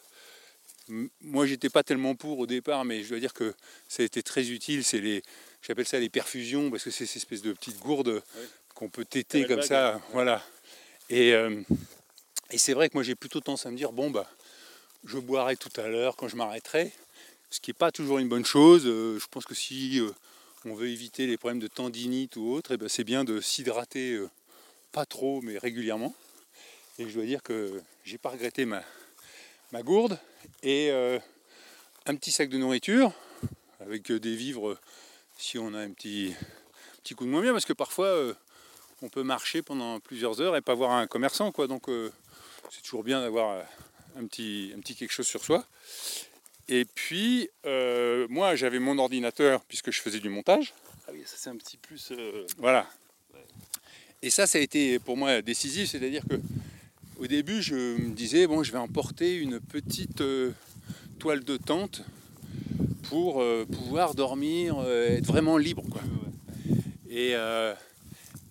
Moi, 1.22 1.46
j'étais 1.46 1.70
pas 1.70 1.84
tellement 1.84 2.16
pour 2.16 2.40
au 2.40 2.48
départ, 2.48 2.84
mais 2.84 3.04
je 3.04 3.10
dois 3.10 3.20
dire 3.20 3.36
que 3.36 3.54
ça 3.88 4.02
a 4.02 4.06
été 4.08 4.24
très 4.24 4.50
utile. 4.50 4.84
C'est 4.84 4.98
les, 4.98 5.22
j'appelle 5.62 5.86
ça 5.86 6.00
les 6.00 6.10
perfusions 6.10 6.72
parce 6.72 6.84
que 6.84 6.90
c'est 6.90 7.06
ces 7.06 7.18
espèces 7.18 7.44
de 7.44 7.54
petites 7.54 7.78
gourdes 7.78 8.24
qu'on 8.80 8.88
peut 8.88 9.04
téter 9.04 9.46
Comme 9.46 9.62
ça, 9.62 9.92
bague. 9.92 10.02
voilà. 10.14 10.42
Et, 11.10 11.34
euh, 11.34 11.62
et 12.50 12.58
c'est 12.58 12.74
vrai 12.74 12.88
que 12.88 12.94
moi, 12.96 13.04
j'ai 13.04 13.16
plutôt 13.16 13.42
tendance 13.42 13.66
à 13.66 13.72
me 13.72 13.76
dire 13.76 13.92
bon 13.92 14.10
bah, 14.10 14.30
je 15.04 15.18
boirai 15.18 15.58
tout 15.58 15.70
à 15.76 15.90
l'heure 15.90 16.16
quand 16.16 16.30
je 16.30 16.38
m'arrêterai, 16.38 16.94
ce 17.50 17.60
qui 17.60 17.72
n'est 17.72 17.76
pas 17.76 17.92
toujours 17.92 18.20
une 18.20 18.30
bonne 18.30 18.46
chose. 18.46 18.84
Euh, 18.86 19.20
je 19.20 19.26
pense 19.30 19.46
que 19.46 19.54
si 19.54 20.00
euh, 20.00 20.10
on 20.64 20.74
veut 20.74 20.88
éviter 20.88 21.28
les 21.28 21.36
problèmes 21.36 21.60
de 21.60 21.68
tendinite 21.68 22.38
ou 22.38 22.54
autre, 22.54 22.74
eh 22.74 22.78
ben, 22.78 22.88
c'est 22.88 23.04
bien 23.04 23.26
de 23.26 23.42
s'hydrater, 23.42 24.18
pas 24.94 25.06
trop, 25.06 25.42
mais 25.42 25.58
régulièrement. 25.58 26.16
Et 27.00 27.10
je 27.10 27.14
dois 27.14 27.26
dire 27.26 27.44
que 27.44 27.82
j'ai 28.06 28.18
pas 28.18 28.30
regretté 28.30 28.64
ma, 28.64 28.82
ma 29.74 29.84
gourde 29.84 30.18
et 30.64 30.90
euh, 30.92 31.20
un 32.06 32.16
petit 32.16 32.32
sac 32.32 32.50
de 32.50 32.58
nourriture 32.58 33.12
avec 33.82 34.10
des 34.10 34.36
vivres 34.36 34.78
si 35.38 35.58
on 35.58 35.74
a 35.74 35.80
un 35.80 35.92
petit, 35.92 36.34
petit 37.04 37.14
coup 37.14 37.26
de 37.26 37.30
moins 37.30 37.42
bien, 37.42 37.52
parce 37.52 37.66
que 37.66 37.74
parfois 37.74 38.08
euh, 38.08 38.34
on 39.02 39.10
peut 39.10 39.24
marcher 39.24 39.62
pendant 39.62 40.00
plusieurs 40.00 40.42
heures 40.42 40.56
et 40.56 40.62
pas 40.62 40.74
voir 40.74 40.92
un 40.92 41.08
commerçant, 41.08 41.52
quoi. 41.52 41.68
Donc 41.68 41.90
euh, 41.90 42.12
c'est 42.72 42.82
toujours 42.82 43.04
bien 43.04 43.22
d'avoir 43.22 43.52
euh, 43.52 43.62
un 44.20 44.26
petit, 44.26 44.72
un 44.76 44.80
petit 44.80 44.96
quelque 44.96 45.12
chose 45.12 45.28
sur 45.28 45.44
soi. 45.44 45.66
Et 46.68 46.86
puis, 46.86 47.50
euh, 47.66 48.28
moi, 48.30 48.56
j'avais 48.56 48.80
mon 48.80 48.98
ordinateur 49.00 49.62
puisque 49.66 49.92
je 49.92 50.02
faisais 50.02 50.20
du 50.20 50.30
montage. 50.30 50.74
Ah 51.08 51.12
oui, 51.14 51.24
ça 51.26 51.36
c'est 51.38 51.50
un 51.50 51.56
petit 51.58 51.78
plus. 51.78 52.12
euh, 52.12 52.46
Voilà. 52.58 52.88
Et 54.22 54.30
ça, 54.30 54.46
ça 54.46 54.58
a 54.58 54.62
été 54.62 55.00
pour 55.00 55.16
moi 55.18 55.42
décisif, 55.42 55.90
c'est-à-dire 55.90 56.24
que 56.30 56.36
au 57.20 57.28
début, 57.28 57.62
je 57.62 57.76
me 57.76 58.10
disais 58.14 58.48
bon, 58.48 58.64
je 58.64 58.72
vais 58.72 58.78
emporter 58.78 59.36
une 59.36 59.60
petite 59.60 60.22
euh, 60.22 60.52
toile 61.20 61.44
de 61.44 61.58
tente 61.58 62.04
pour 63.04 63.44
pouvoir 63.72 64.14
dormir, 64.14 64.80
être 64.88 65.26
vraiment 65.26 65.58
libre, 65.58 65.84
quoi. 65.90 66.02
Et, 67.10 67.34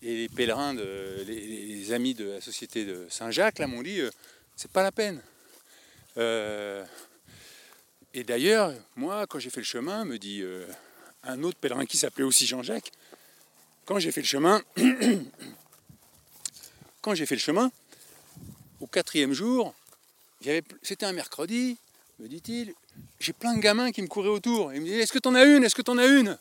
et 0.02 0.14
les 0.16 0.28
pèlerins, 0.28 0.74
les, 0.74 1.92
amis 1.92 2.14
de 2.14 2.32
la 2.32 2.40
société 2.40 2.84
de 2.84 3.06
Saint-Jacques, 3.08 3.58
là, 3.58 3.66
m'ont 3.66 3.82
dit 3.82 4.00
euh, 4.00 4.10
c'est 4.56 4.70
pas 4.70 4.82
la 4.82 4.92
peine. 4.92 5.22
Euh, 6.18 6.84
et 8.12 8.24
d'ailleurs, 8.24 8.74
moi, 8.96 9.26
quand 9.26 9.38
j'ai 9.38 9.50
fait 9.50 9.60
le 9.60 9.66
chemin, 9.66 10.04
me 10.04 10.18
dit 10.18 10.40
euh, 10.42 10.66
un 11.24 11.42
autre 11.42 11.58
pèlerin 11.58 11.86
qui 11.86 11.96
s'appelait 11.96 12.24
aussi 12.24 12.46
Jean-Jacques, 12.46 12.92
quand 13.86 13.98
j'ai 13.98 14.12
fait 14.12 14.20
le 14.20 14.26
chemin, 14.26 14.62
quand 17.00 17.14
j'ai 17.14 17.24
fait 17.24 17.36
le 17.36 17.40
chemin, 17.40 17.70
au 18.80 18.86
quatrième 18.86 19.32
jour, 19.32 19.74
c'était 20.82 21.06
un 21.06 21.12
mercredi, 21.12 21.78
me 22.18 22.28
dit-il, 22.28 22.74
j'ai 23.18 23.32
plein 23.32 23.54
de 23.54 23.60
gamins 23.60 23.92
qui 23.92 24.02
me 24.02 24.08
couraient 24.08 24.28
autour. 24.28 24.72
Il 24.74 24.80
me 24.80 24.86
disaient, 24.86 25.00
est-ce 25.00 25.12
que 25.12 25.18
t'en 25.18 25.34
as 25.34 25.44
une? 25.44 25.64
Est-ce 25.64 25.74
que 25.74 25.82
t'en 25.82 25.98
as 25.98 26.06
une? 26.06 26.38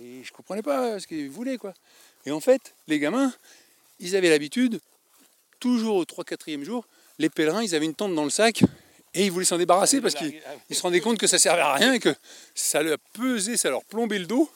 Et 0.00 0.22
je 0.22 0.32
comprenais 0.32 0.62
pas 0.62 1.00
ce 1.00 1.06
qu'ils 1.06 1.30
voulaient, 1.30 1.58
quoi. 1.58 1.74
Et 2.26 2.30
en 2.30 2.40
fait, 2.40 2.74
les 2.86 2.98
gamins, 2.98 3.32
ils 4.00 4.16
avaient 4.16 4.30
l'habitude, 4.30 4.80
toujours 5.60 5.96
au 5.96 6.04
3-4e 6.04 6.62
jour, 6.62 6.86
les 7.18 7.28
pèlerins, 7.28 7.62
ils 7.62 7.74
avaient 7.74 7.86
une 7.86 7.94
tente 7.94 8.14
dans 8.14 8.24
le 8.24 8.30
sac 8.30 8.62
et 9.14 9.24
ils 9.24 9.32
voulaient 9.32 9.44
s'en 9.44 9.58
débarrasser 9.58 10.00
parce 10.00 10.14
qu'ils 10.14 10.40
Ah 10.46 10.74
se 10.74 10.82
rendaient 10.82 11.00
compte 11.00 11.18
que 11.18 11.26
ça 11.26 11.38
servait 11.38 11.62
à 11.62 11.74
rien 11.74 11.92
et 11.92 11.98
que 11.98 12.14
ça 12.54 12.82
leur 12.82 12.98
pesait, 13.12 13.56
ça 13.56 13.70
leur 13.70 13.84
plombait 13.84 14.18
le 14.18 14.26
dos. 14.26 14.48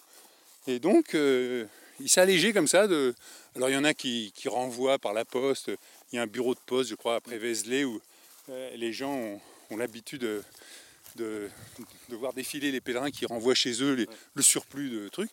Et 0.69 0.79
donc, 0.79 1.15
euh, 1.15 1.65
ils 1.99 2.09
s'allégeaient 2.09 2.53
comme 2.53 2.69
ça. 2.69 2.87
De... 2.87 3.15
Alors, 3.57 3.69
il 3.69 3.73
y 3.73 3.77
en 3.77 3.85
a 3.85 3.95
qui, 3.95 4.33
qui 4.37 4.49
renvoient 4.49 4.99
par 4.99 5.13
la 5.13 5.25
poste. 5.25 5.71
Il 6.13 6.17
y 6.17 6.19
a 6.19 6.23
un 6.23 6.27
bureau 6.27 6.55
de 6.55 6.61
poste, 6.67 6.91
je 6.91 6.95
crois, 6.95 7.17
après 7.17 7.39
Vézelay, 7.39 7.85
où 7.85 8.01
euh, 8.51 8.77
les 8.77 8.93
gens 8.93 9.13
ont, 9.13 9.41
ont 9.71 9.77
l'habitude 9.77 10.25
euh, 10.25 10.43
de, 11.17 11.49
de 12.09 12.17
voir 12.17 12.33
défiler 12.33 12.71
les 12.73 12.81
pèlerins 12.81 13.11
qui 13.11 13.27
renvoient 13.27 13.55
chez 13.55 13.83
eux 13.83 13.95
les- 13.95 14.09
le 14.35 14.43
surplus 14.43 14.91
de 14.91 15.09
trucs. 15.09 15.31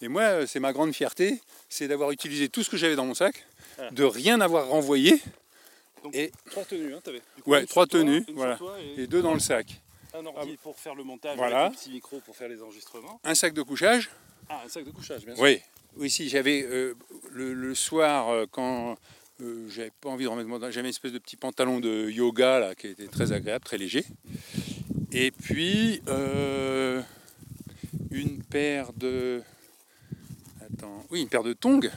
Et 0.00 0.08
moi, 0.08 0.22
euh, 0.22 0.46
c'est 0.46 0.58
ma 0.60 0.72
grande 0.72 0.92
fierté, 0.92 1.40
c'est 1.68 1.86
d'avoir 1.88 2.10
utilisé 2.10 2.48
tout 2.48 2.62
ce 2.62 2.70
que 2.70 2.76
j'avais 2.76 2.96
dans 2.96 3.06
mon 3.06 3.14
sac, 3.14 3.46
Ah. 3.78 3.90
de 3.90 4.04
rien 4.04 4.40
avoir 4.40 4.68
renvoyé, 4.68 5.20
Donc, 6.02 6.16
Et- 6.16 6.32
trois 6.50 6.64
tenues, 6.64 6.92
hein, 6.94 7.00
t'avais. 7.04 7.20
Du 7.36 7.42
Ouais, 7.46 7.64
trois 7.64 7.86
toi, 7.86 8.00
tenues, 8.00 8.24
voilà. 8.34 8.58
et 8.96 9.02
et 9.02 9.06
deux 9.06 9.22
dans 9.22 9.34
le 9.34 9.38
sac. 9.38 9.80
un 10.14 10.26
ordi 10.26 10.56
pour 10.60 10.76
faire 10.76 10.96
le 10.96 11.04
montage 11.04 11.36
Voilà. 11.36 11.68
le 11.68 11.74
petit 11.76 11.90
micro 11.90 12.18
pour 12.20 12.34
faire 12.36 12.48
les 12.48 12.60
enregistrements. 12.60 13.20
Un 13.22 13.36
sac 13.36 13.54
de 13.54 13.62
couchage. 13.62 14.10
Ah, 14.48 14.62
un 14.66 14.68
sac 14.68 14.84
de 14.84 14.90
couchage, 14.90 15.24
bien 15.24 15.36
sûr. 15.36 15.44
Oui. 15.44 15.60
Oui, 15.96 16.10
si, 16.10 16.28
j'avais 16.28 16.64
euh, 16.64 16.94
le, 17.30 17.54
le 17.54 17.74
soir, 17.76 18.30
euh, 18.30 18.46
quand 18.50 18.96
euh, 19.42 19.68
j'avais 19.68 19.92
pas 20.00 20.08
envie 20.08 20.24
de 20.24 20.28
remettre 20.28 20.48
mon... 20.48 20.58
J'avais 20.58 20.80
une 20.80 20.86
espèce 20.86 21.12
de 21.12 21.18
petit 21.18 21.36
pantalon 21.36 21.78
de 21.78 22.10
yoga, 22.10 22.58
là, 22.58 22.74
qui 22.74 22.88
était 22.88 23.06
très 23.06 23.30
agréable, 23.30 23.64
très 23.64 23.78
léger. 23.78 24.04
Et 25.12 25.30
puis, 25.30 26.02
euh, 26.08 27.02
une 28.10 28.42
paire 28.42 28.92
de... 28.94 29.42
Attends, 30.60 31.04
oui, 31.10 31.20
une 31.22 31.28
paire 31.28 31.42
de 31.42 31.52
tongs, 31.52 31.90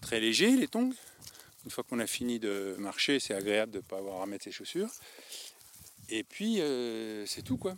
très 0.00 0.18
léger, 0.20 0.56
les 0.56 0.66
tongs. 0.68 0.92
Une 1.64 1.70
fois 1.70 1.84
qu'on 1.84 2.00
a 2.00 2.06
fini 2.06 2.38
de 2.38 2.74
marcher, 2.78 3.20
c'est 3.20 3.34
agréable 3.34 3.72
de 3.72 3.78
ne 3.78 3.82
pas 3.82 3.98
avoir 3.98 4.22
à 4.22 4.26
mettre 4.26 4.44
ses 4.44 4.52
chaussures. 4.52 4.90
Et 6.08 6.24
puis, 6.24 6.60
euh, 6.60 7.24
c'est 7.26 7.42
tout, 7.42 7.56
quoi. 7.58 7.76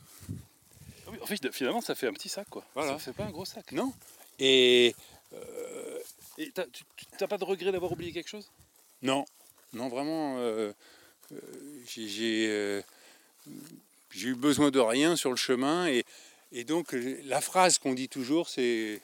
En 1.20 1.26
fait, 1.26 1.52
finalement, 1.52 1.82
ça 1.82 1.94
fait 1.94 2.06
un 2.06 2.12
petit 2.14 2.30
sac, 2.30 2.48
quoi. 2.48 2.64
Voilà. 2.74 2.92
Ça 2.92 2.98
fait 2.98 3.12
pas 3.12 3.24
un 3.24 3.30
gros 3.30 3.44
sac. 3.44 3.70
Non 3.72 3.92
Et 4.38 4.94
Et 6.38 6.50
t'as, 6.52 6.64
tu 6.72 6.84
t'as 7.18 7.26
pas 7.26 7.36
de 7.36 7.44
regret 7.44 7.70
d'avoir 7.70 7.92
oublié 7.92 8.12
quelque 8.12 8.28
chose? 8.30 8.50
Non, 9.02 9.26
non, 9.74 9.88
vraiment, 9.88 10.38
euh, 10.38 10.72
euh, 11.32 11.36
j'ai- 11.86 12.82
j'ai 14.12 14.28
euh, 14.28 14.32
eu 14.32 14.34
besoin 14.34 14.70
de 14.70 14.78
rien 14.78 15.16
sur 15.16 15.30
le 15.30 15.36
chemin. 15.36 15.86
Et, 15.88 16.04
et 16.52 16.64
donc, 16.64 16.94
euh, 16.94 17.18
la 17.24 17.40
phrase 17.40 17.78
qu'on 17.78 17.94
dit 17.94 18.08
toujours, 18.08 18.48
c'est 18.48 19.00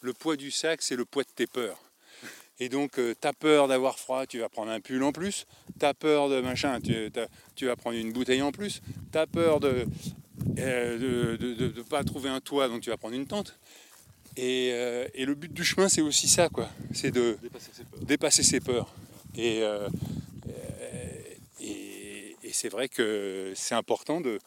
le 0.00 0.12
poids 0.12 0.36
du 0.36 0.50
sac, 0.50 0.82
c'est 0.82 0.96
le 0.96 1.04
poids 1.04 1.22
de 1.24 1.28
tes 1.34 1.46
peurs. 1.46 1.78
Et 2.60 2.68
donc, 2.68 2.94
tu 2.94 3.28
as 3.28 3.32
peur 3.32 3.68
d'avoir 3.68 3.98
froid, 4.00 4.26
tu 4.26 4.40
vas 4.40 4.48
prendre 4.48 4.72
un 4.72 4.80
pull 4.80 5.02
en 5.04 5.12
plus. 5.12 5.46
Tu 5.78 5.86
as 5.86 5.94
peur 5.94 6.28
de 6.28 6.40
machin, 6.40 6.80
tu, 6.80 7.08
t'as- 7.12 7.28
tu 7.54 7.66
vas 7.66 7.76
prendre 7.76 7.96
une 7.96 8.12
bouteille 8.12 8.42
en 8.42 8.50
plus. 8.50 8.80
Tu 9.12 9.18
as 9.18 9.28
peur 9.28 9.60
de 9.60 9.86
ne 10.56 11.36
de, 11.36 11.82
pas 11.82 12.02
trouver 12.04 12.28
un 12.30 12.40
toit, 12.40 12.68
donc 12.68 12.80
tu 12.80 12.90
vas 12.90 12.96
prendre 12.96 13.14
une 13.14 13.26
tente. 13.26 13.58
Et, 14.36 14.70
euh, 14.72 15.06
et 15.14 15.24
le 15.24 15.34
but 15.34 15.52
du 15.52 15.64
chemin, 15.64 15.88
c'est 15.88 16.00
aussi 16.00 16.28
ça, 16.28 16.48
quoi. 16.48 16.68
C'est 16.94 17.10
de, 17.10 17.38
Dépasser 17.42 17.70
ses 17.72 17.84
peurs. 17.84 18.00
dépasser 18.04 18.42
ses 18.42 18.60
peurs. 18.60 18.94
Et, 19.36 19.62
euh, 19.62 19.88
euh, 20.48 20.52
et, 21.60 21.87
et 22.48 22.52
c'est 22.54 22.70
vrai 22.70 22.88
que 22.88 23.52
c'est 23.54 23.74
important 23.74 24.20
de, 24.22 24.38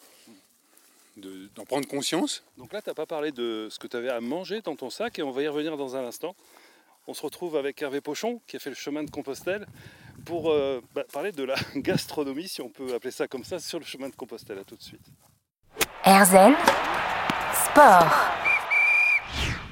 de- 1.18 1.50
d'en 1.56 1.66
prendre 1.66 1.88
conscience. 1.88 2.44
Donc 2.58 2.74
là, 2.74 2.82
t'as 2.82 2.96
pas 2.96 3.06
parlé 3.06 3.32
de 3.32 3.68
ce 3.70 3.78
que 3.78 3.86
tu 3.86 3.96
avais 3.96 4.10
à 4.10 4.20
manger 4.22 4.62
dans 4.62 4.76
ton 4.76 4.90
sac 4.90 5.20
et 5.20 5.24
on 5.24 5.30
va 5.30 5.44
y 5.44 5.48
revenir 5.48 5.78
dans 5.78 5.96
un 5.96 6.04
instant. 6.06 6.36
On 7.08 7.14
se 7.14 7.22
retrouve 7.22 7.56
avec 7.58 7.80
Hervé 7.82 8.02
Pochon 8.02 8.42
qui 8.48 8.56
a 8.56 8.60
fait 8.60 8.72
le 8.72 8.76
chemin 8.76 9.04
de 9.04 9.12
Compostelle 9.12 9.68
pour 10.26 10.50
euh, 10.52 10.82
bah, 10.96 11.04
parler 11.14 11.32
de 11.32 11.44
la 11.44 11.56
gastronomie, 11.76 12.48
si 12.48 12.62
on 12.62 12.70
peut 12.70 12.94
appeler 12.96 13.12
ça 13.12 13.28
comme 13.28 13.44
ça, 13.44 13.60
sur 13.60 13.78
le 13.80 13.86
chemin 13.86 14.10
de 14.10 14.16
Compostelle. 14.16 14.58
À 14.58 14.64
tout 14.64 14.76
de 14.76 14.82
suite. 14.84 15.02
Erzen 16.04 16.56
Sport. 17.54 18.12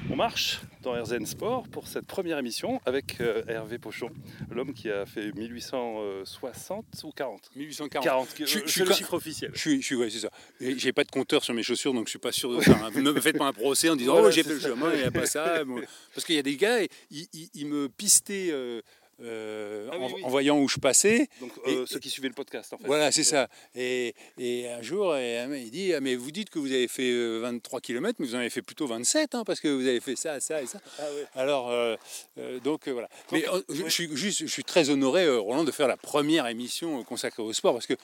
On 0.08 0.14
marche 0.16 0.60
dans 0.82 0.92
RZN 1.02 1.26
Sport 1.26 1.68
pour 1.68 1.86
cette 1.88 2.06
première 2.06 2.38
émission 2.38 2.80
avec 2.86 3.20
euh, 3.20 3.42
Hervé 3.48 3.78
Pochon, 3.78 4.10
l'homme 4.50 4.72
qui 4.72 4.90
a 4.90 5.04
fait 5.06 5.30
1860 5.32 6.84
ou 7.04 7.10
40 7.10 7.50
1840. 7.56 8.04
40, 8.04 8.28
qui- 8.34 8.46
Je- 8.46 8.58
euh, 8.58 8.62
je 8.64 8.70
suis 8.70 8.70
c'est 8.70 8.80
le 8.80 8.86
quand- 8.88 8.94
chiffre 8.96 9.14
officiel. 9.14 9.50
Je 9.54 9.58
suis, 9.60 9.80
je 9.80 9.86
suis 9.86 9.96
ouais, 9.96 10.10
c'est 10.10 10.20
ça. 10.20 10.30
J'ai 10.60 10.92
pas 10.92 11.04
de 11.04 11.10
compteur 11.10 11.44
sur 11.44 11.54
mes 11.54 11.62
chaussures, 11.62 11.92
donc 11.92 12.06
je 12.06 12.10
suis 12.10 12.18
pas 12.18 12.32
sûr 12.32 12.54
de 12.54 12.60
faire. 12.60 12.90
Ne 12.92 13.12
me 13.12 13.20
faites 13.20 13.36
pas 13.38 13.46
un 13.46 13.52
procès 13.52 13.88
en 13.90 13.96
disant 13.96 14.12
Voilà, 14.12 14.28
oh 14.28 14.30
j'ai 14.30 14.42
fait 14.42 14.54
le 14.54 14.60
chemin, 14.60 14.92
il 14.94 14.98
n'y 15.00 15.04
a 15.04 15.10
pas 15.10 15.26
ça. 15.26 15.64
Bon, 15.64 15.80
Parce 16.14 16.24
qu'il 16.26 16.34
y 16.36 16.38
a 16.38 16.42
des 16.42 16.56
gars, 16.56 16.82
ils, 17.10 17.26
ils- 17.32 17.50
ils 17.54 17.66
me 17.66 17.88
pistaient 17.88 18.48
euh, 18.50 18.80
euh, 19.22 19.88
Ah 19.92 19.96
oui, 19.98 20.04
en, 20.04 20.12
oui. 20.14 20.24
en 20.24 20.28
voyant 20.28 20.58
où 20.58 20.68
je 20.68 20.78
passais. 20.78 21.28
Donc 21.40 21.52
euh, 21.66 21.84
Et- 21.84 21.86
ceux 21.86 21.98
qui 21.98 22.10
suivaient 22.10 22.28
le 22.28 22.34
podcast 22.34 22.72
en 22.72 22.78
fait. 22.78 22.86
Voilà, 22.86 23.12
c'est 23.12 23.24
ça. 23.24 23.48
Et, 23.74 24.14
et 24.38 24.68
un 24.68 24.82
jour, 24.82 25.16
il 25.16 25.70
dit 25.70 25.92
ah, 25.94 26.00
Mais 26.00 26.14
vous 26.16 26.30
dites 26.30 26.50
que 26.50 26.58
vous 26.58 26.72
avez 26.72 26.88
fait 26.88 27.10
euh, 27.10 27.40
23 27.40 27.80
km, 27.80 28.16
mais 28.18 28.26
vous 28.26 28.34
en 28.34 28.38
avez 28.38 28.50
fait 28.50 28.62
plutôt 28.62 28.86
27, 28.86 29.34
hein, 29.34 29.44
parce 29.44 29.60
que 29.60 29.68
vous 29.68 29.86
avez 29.86 30.00
fait 30.00 30.16
ça, 30.16 30.40
ça 30.40 30.62
et 30.62 30.66
ça. 30.66 30.80
Ah. 30.98 31.02
Alors, 31.34 31.70
euh, 31.70 31.96
euh, 32.38 32.58
donc 32.60 32.88
euh, 32.88 32.92
voilà. 32.92 33.08
Mais 33.32 33.42
Donc, 33.42 33.54
euh, 33.54 33.62
je, 33.68 33.82
ouais. 33.82 33.88
je 33.88 33.92
suis 33.94 34.16
juste, 34.16 34.40
je 34.40 34.46
suis 34.52 34.64
très 34.64 34.90
honoré, 34.90 35.24
euh, 35.24 35.38
Roland, 35.38 35.64
de 35.64 35.70
faire 35.72 35.88
la 35.88 35.96
première 35.96 36.46
émission 36.46 37.00
euh, 37.00 37.02
consacrée 37.02 37.42
au 37.42 37.52
sport, 37.52 37.72
parce 37.74 37.86
que 37.86 37.94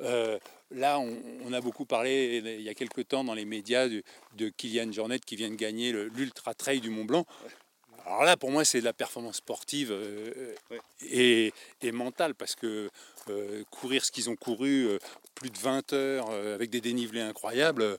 euh, 0.00 0.38
là, 0.74 0.98
on, 0.98 1.14
on 1.46 1.52
a 1.52 1.60
beaucoup 1.60 1.84
parlé 1.84 2.40
euh, 2.44 2.56
il 2.58 2.62
y 2.62 2.68
a 2.68 2.74
quelques 2.74 3.06
temps 3.06 3.22
dans 3.24 3.34
les 3.34 3.44
médias 3.44 3.88
de, 3.88 4.02
de 4.36 4.48
Kylian 4.48 4.90
Jornet 4.90 5.18
qui 5.20 5.36
vient 5.36 5.50
de 5.50 5.54
gagner 5.54 5.92
l'Ultra 5.92 6.54
Trail 6.54 6.80
du 6.80 6.90
Mont 6.90 7.04
Blanc. 7.04 7.26
Alors 8.12 8.24
là, 8.24 8.36
pour 8.36 8.50
moi, 8.50 8.64
c'est 8.64 8.80
de 8.80 8.84
la 8.84 8.92
performance 8.92 9.36
sportive 9.36 9.88
euh, 9.90 10.54
Ouais. 10.70 10.80
et, 11.08 11.52
et 11.80 11.92
mentale, 11.92 12.34
parce 12.34 12.54
que 12.54 12.90
euh, 13.30 13.64
courir 13.70 14.04
ce 14.04 14.12
qu'ils 14.12 14.28
ont 14.28 14.36
couru, 14.36 14.86
euh, 14.86 14.98
plus 15.34 15.48
de 15.48 15.58
20 15.58 15.92
heures, 15.94 16.28
euh, 16.30 16.54
avec 16.54 16.68
des 16.68 16.82
dénivelés 16.82 17.22
incroyables, 17.22 17.80
euh, 17.82 17.96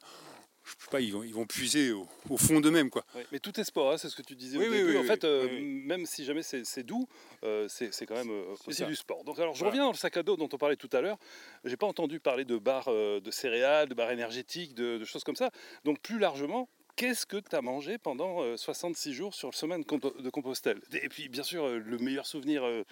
je 0.66 0.72
sais 0.72 0.90
pas, 0.92 1.02
ils 1.02 1.12
vont, 1.12 1.24
ils 1.24 1.34
vont 1.34 1.46
puiser 1.48 1.92
au, 1.92 2.08
au 2.30 2.38
fond 2.38 2.60
d'eux-mêmes, 2.62 2.90
quoi. 2.92 3.04
Ouais, 3.16 3.26
mais 3.32 3.40
tout 3.40 3.60
est 3.60 3.64
sport, 3.64 3.92
hein, 3.92 3.98
c'est 3.98 4.08
ce 4.08 4.16
que 4.16 4.22
tu 4.22 4.36
disais 4.36 4.58
Oui, 4.60 4.68
au 4.68 4.72
oui, 4.72 4.78
début. 4.78 4.92
oui, 4.92 4.98
en 5.00 5.04
fait, 5.04 5.24
euh, 5.24 5.48
même 5.62 6.06
si 6.06 6.24
jamais 6.26 6.44
c'est 6.44 6.84
doux, 6.84 7.08
euh, 7.44 7.68
c'est 7.68 8.06
quand 8.06 8.16
même 8.16 8.30
euh, 8.30 8.56
aussi 8.68 8.86
du 8.86 8.96
sport. 8.96 9.24
Donc, 9.24 9.40
alors, 9.40 9.56
je 9.56 9.66
reviens 9.66 9.86
dans 9.86 9.92
le 9.92 9.98
sac 9.98 10.16
à 10.16 10.22
dos 10.24 10.38
dont 10.38 10.48
on 10.54 10.58
parlait 10.58 10.76
tout 10.78 10.90
à 10.94 11.02
l'heure. 11.02 11.18
J'ai 11.66 11.76
pas 11.76 11.88
entendu 11.88 12.20
parler 12.20 12.46
de 12.46 12.58
barres 12.60 12.88
euh, 12.90 13.20
de 13.20 13.32
céréales, 13.32 13.90
de 13.90 13.96
barres 13.96 14.12
énergétiques, 14.12 14.76
de, 14.76 15.00
de 15.00 15.06
choses 15.06 15.24
comme 15.24 15.36
ça. 15.36 15.50
Donc, 15.86 16.00
plus 16.02 16.20
largement, 16.20 16.70
qu'est-ce 16.96 17.26
que 17.26 17.38
tu 17.38 17.56
as 17.56 17.62
mangé 17.62 17.98
pendant 17.98 18.42
euh, 18.42 18.58
66 18.58 19.14
jours 19.14 19.34
sur 19.34 19.50
le 19.50 19.54
chemin 19.56 19.80
de, 19.80 19.84
Compo- 19.84 20.20
de 20.22 20.30
Compostelle? 20.30 20.80
Et 21.02 21.10
puis, 21.10 21.30
bien 21.30 21.44
sûr, 21.44 21.66
euh, 21.66 21.80
le 21.80 21.98
meilleur 21.98 22.26
souvenir. 22.26 22.64
euh, 22.64 22.84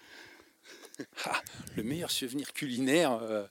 Le 1.76 1.84
meilleur 1.84 2.12
souvenir 2.12 2.54
culinaire. 2.54 3.14
euh, 3.22 3.46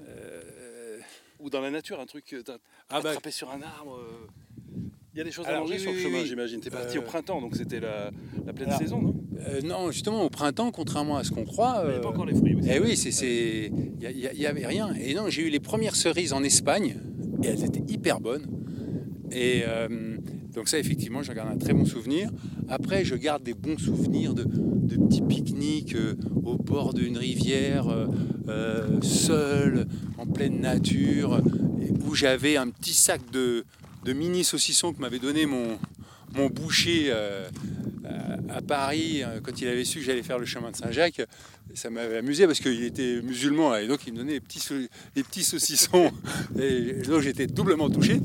euh, 0.00 0.98
ou 1.40 1.50
dans 1.50 1.60
la 1.60 1.70
nature, 1.70 2.00
un 2.00 2.06
truc 2.06 2.24
que 2.24 2.36
tu 2.42 2.50
as 2.50 2.58
ah 2.90 3.00
bah, 3.00 3.10
attrapé 3.10 3.30
sur 3.30 3.50
un 3.50 3.62
arbre. 3.62 3.96
euh, 3.96 4.26
Il 5.14 5.18
y 5.18 5.20
a 5.20 5.24
des 5.24 5.32
choses 5.32 5.46
à 5.46 5.58
manger 5.58 5.74
oui, 5.74 5.80
sur 5.80 5.90
le 5.90 5.96
oui, 5.96 6.02
chemin, 6.02 6.20
oui. 6.20 6.26
j'imagine. 6.26 6.60
Tu 6.60 6.68
es 6.68 6.70
parti 6.70 6.96
Euh, 6.96 7.00
au 7.00 7.04
printemps, 7.04 7.40
donc 7.40 7.56
c'était 7.56 7.80
la, 7.80 8.10
la 8.46 8.52
pleine 8.52 8.68
alors, 8.68 8.80
saison, 8.80 9.00
non? 9.02 9.14
euh, 9.40 9.60
non, 9.62 9.90
justement, 9.90 10.22
au 10.22 10.30
printemps, 10.30 10.70
contrairement 10.70 11.16
à 11.16 11.24
ce 11.24 11.30
qu'on 11.30 11.44
croit. 11.44 11.80
Il 11.80 11.84
n'y 11.84 11.86
euh, 11.86 11.92
avait 11.94 12.00
pas 12.00 12.08
encore 12.08 12.26
les 12.26 12.34
fruits. 12.34 12.54
aussi. 12.54 12.68
Eh 12.70 12.78
oui, 12.80 12.94
il 14.00 14.38
n'y 14.38 14.46
avait 14.46 14.66
rien. 14.66 14.92
Et 14.94 15.14
non, 15.14 15.28
j'ai 15.28 15.42
eu 15.42 15.50
les 15.50 15.60
premières 15.60 15.96
cerises 15.96 16.32
en 16.32 16.42
Espagne, 16.42 16.96
et 17.42 17.48
elles 17.48 17.64
étaient 17.64 17.82
hyper 17.92 18.20
bonnes. 18.20 18.46
Et 19.30 19.62
euh, 19.66 20.16
donc 20.54 20.68
ça, 20.68 20.78
effectivement, 20.78 21.22
j'en 21.22 21.34
garde 21.34 21.50
un 21.50 21.58
très 21.58 21.72
bon 21.72 21.84
souvenir. 21.84 22.30
Après, 22.68 23.04
je 23.04 23.16
garde 23.16 23.42
des 23.42 23.54
bons 23.54 23.78
souvenirs 23.78 24.34
de, 24.34 24.44
petits 24.44 25.22
pique-niques 25.22 25.96
euh, 25.96 26.14
au 26.44 26.56
bord 26.56 26.94
d'une 26.94 27.18
rivière, 27.18 27.88
euh, 27.88 28.06
euh, 28.48 29.00
seul, 29.02 29.86
en 30.18 30.26
pleine 30.26 30.60
nature, 30.60 31.42
où 32.06 32.14
j'avais 32.14 32.56
un 32.56 32.68
petit 32.68 32.94
sac 32.94 33.20
de, 33.32 33.64
mini 34.06 34.44
saucissons 34.44 34.92
que 34.92 35.00
m'avait 35.00 35.18
donné 35.18 35.46
mon, 35.46 35.78
boucher 36.50 37.12
à- 37.12 38.62
Paris 38.66 39.22
quand 39.42 39.60
il 39.60 39.68
avait 39.68 39.84
su 39.84 39.98
que 39.98 40.04
j'allais 40.04 40.22
faire 40.22 40.38
le 40.38 40.46
chemin 40.46 40.70
de 40.70 40.76
Saint-Jacques. 40.76 41.22
Ça 41.74 41.90
m'avait 41.90 42.18
amusé 42.18 42.46
parce 42.46 42.60
qu'il 42.60 42.84
était 42.84 43.20
musulman 43.22 43.76
et 43.76 43.88
donc 43.88 44.06
il 44.06 44.12
me 44.12 44.18
donnait 44.18 44.34
des 44.34 44.40
petits, 44.40 44.60
petits 45.14 45.42
saucissons. 45.42 46.12
Et 46.58 47.02
donc 47.06 47.20
j'étais 47.20 47.46
doublement 47.46 47.90
touché. 47.90 48.20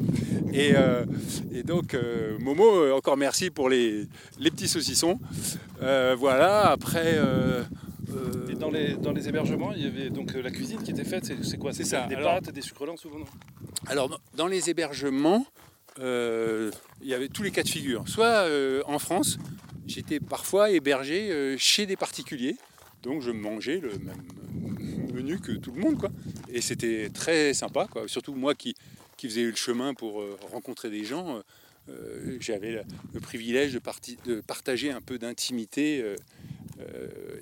Et, 0.53 0.71
euh, 0.75 1.05
et 1.51 1.63
donc 1.63 1.93
euh, 1.93 2.37
Momo, 2.39 2.63
euh, 2.81 2.93
encore 2.93 3.17
merci 3.17 3.49
pour 3.49 3.69
les, 3.69 4.07
les 4.39 4.51
petits 4.51 4.67
saucissons. 4.67 5.19
Euh, 5.81 6.15
voilà, 6.17 6.69
après. 6.71 7.17
Et 8.49 8.55
dans 8.55 8.71
les, 8.71 8.95
dans 8.95 9.11
les 9.11 9.29
hébergements, 9.29 9.71
il 9.73 9.83
y 9.83 9.87
avait 9.87 10.09
donc 10.09 10.33
la 10.33 10.49
cuisine 10.49 10.81
qui 10.81 10.91
était 10.91 11.03
faite. 11.03 11.31
C'est 11.43 11.57
quoi? 11.57 11.73
C'est 11.73 11.83
ça. 11.83 12.07
Des 12.07 12.15
Alors- 12.15 12.35
pâtes, 12.41 12.51
des 12.51 12.61
sucres 12.61 12.85
lents 12.85 12.97
souvent 12.97 13.19
non? 13.19 13.25
Alors, 13.87 14.19
dans- 14.35 14.47
les 14.47 14.69
hébergements, 14.69 15.45
il 15.99 16.71
y 17.03 17.13
avait 17.13 17.27
tous 17.29 17.43
les 17.43 17.51
cas 17.51 17.61
de 17.63 17.69
figure. 17.69 18.03
Soit 18.07 18.45
en 18.87 18.97
France, 18.99 19.37
j'étais 19.85 20.19
parfois 20.19 20.71
hébergé 20.71 21.55
chez 21.59 21.85
des 21.85 21.95
particuliers, 21.95 22.57
donc 23.03 23.21
je 23.21 23.29
mangeais 23.31 23.79
le 23.79 23.91
même 23.99 24.23
menu 25.13 25.39
que 25.39 25.51
tout 25.51 25.71
le 25.71 25.79
monde, 25.81 25.97
quoi. 25.97 26.09
Et 26.51 26.61
c'était 26.61 27.09
très 27.13 27.53
sympa, 27.53 27.87
quoi. 27.91 28.03
Surtout 28.07 28.33
moi 28.33 28.55
qui, 28.55 28.73
qui 29.19 29.27
faisais 29.27 29.43
le 29.43 29.55
chemin 29.55 29.93
pour 29.93 30.21
euh, 30.21 30.39
rencontrer 30.49 30.89
des 30.89 31.03
gens, 31.03 31.35
euh, 31.35 31.41
euh, 31.89 32.37
j'avais 32.39 32.81
le, 33.13 33.19
privilège 33.19 33.73
de, 33.73 33.79
parti- 33.79 34.17
de 34.23 34.39
partager 34.39 34.91
un 34.91 35.01
peu 35.01 35.19
d'intimité 35.19 36.15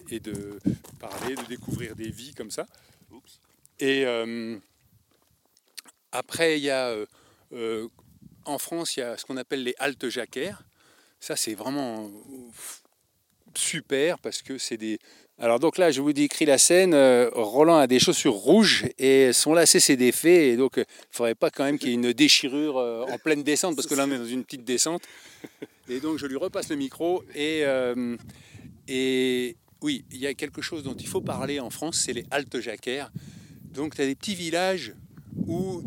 et 0.10 0.19
de 0.19 0.57
parler, 1.00 1.36
de 1.36 1.43
découvrir 1.43 1.96
des 1.96 2.10
vies 2.10 2.34
comme 2.34 2.50
ça. 2.50 2.65
Et 3.79 4.05
après, 6.12 6.57
il 6.57 6.63
y 6.63 6.72
a 6.72 6.96
en 8.46 8.57
France, 8.57 8.98
il 8.98 9.01
y 9.01 9.03
a 9.03 9.17
ce 9.17 9.25
qu'on 9.25 9.38
appelle 9.38 9.63
les 9.63 9.75
haltes 9.77 10.10
jacquères. 10.10 10.63
Ça, 11.19 11.36
c'est 11.36 11.53
vraiment. 11.53 12.10
super 13.53 14.17
parce 14.17 14.41
que 14.41 14.57
c'est 14.57 14.77
des. 14.77 14.98
Alors 15.39 15.60
donc 15.60 15.77
là, 15.77 15.91
je 15.91 16.01
vous 16.01 16.13
décris 16.13 16.46
la 16.46 16.58
scène. 16.58 16.96
euh, 16.96 17.29
Roland 17.32 17.77
a 17.77 17.86
des 17.86 18.00
chaussures 18.00 18.34
rouges 18.34 18.86
et 18.98 19.34
son 19.34 19.53
lacet 19.53 19.79
s'est 19.79 19.96
défait 19.96 20.50
et 20.50 20.58
donc 20.58 20.79
euh, 20.79 20.82
il 20.88 21.12
ne 21.12 21.15
faudrait 21.15 21.36
pas 21.36 21.51
quand 21.51 21.63
même 21.63 21.77
qu'il 21.77 21.89
y 21.89 21.91
ait 21.91 21.96
une 21.96 22.12
déchirure 22.12 22.77
euh, 22.77 23.06
en 23.06 23.20
pleine 23.20 23.44
descente 23.44 23.75
parce 23.75 23.88
que 23.88 23.94
là 23.94 24.06
on 24.08 24.12
est 24.12 24.17
dans 24.17 24.25
une 24.25 24.44
petite 24.44 24.63
descente. 24.63 25.03
Et 25.89 26.00
donc 26.00 26.17
je 26.17 26.25
lui 26.25 26.38
repasse 26.38 26.70
le 26.70 26.75
micro 26.75 27.24
et 27.36 27.63
oui, 29.84 30.06
il 30.12 30.17
y 30.17 30.25
a 30.25 30.34
quelque 30.34 30.63
chose 30.63 30.82
dont 30.82 30.96
il 30.96 31.08
faut 31.08 31.22
parler 31.22 31.60
en 31.60 31.70
France, 31.70 32.01
c'est 32.03 32.13
les 32.13 32.25
haltes 32.32 32.60
jacquères. 32.60 33.12
Donc 33.75 33.94
tu 33.94 34.01
as 34.01 34.08
des 34.08 34.15
petits 34.15 34.34
villages 34.34 34.96
où 35.46 35.84